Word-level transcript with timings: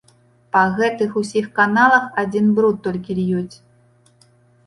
Па 0.55 0.61
гэтых 0.77 1.17
усіх 1.21 1.45
каналах 1.59 2.07
адзін 2.21 2.45
бруд 2.59 2.79
толькі 2.87 3.17
льюць! 3.19 3.55